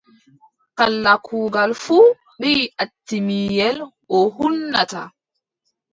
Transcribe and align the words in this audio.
Kala 0.77 1.13
kuugal 1.25 1.71
fuu 1.83 2.07
ɓii 2.39 2.61
atiimiyel 2.83 3.77
o 4.15 4.17
huunata. 4.35 5.01